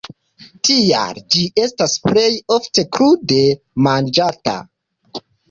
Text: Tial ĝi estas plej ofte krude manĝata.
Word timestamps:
Tial 0.69 1.19
ĝi 1.35 1.43
estas 1.63 1.93
plej 2.07 2.25
ofte 2.57 2.87
krude 2.99 3.39
manĝata. 3.91 4.57